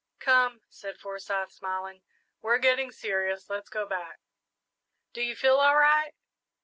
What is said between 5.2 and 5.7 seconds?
you feel